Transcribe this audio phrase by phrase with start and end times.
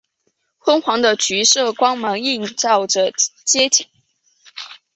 [0.57, 3.13] 昏黄的橘色光芒映照着
[3.45, 3.85] 街景